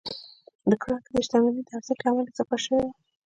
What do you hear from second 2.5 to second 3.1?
شوي وو.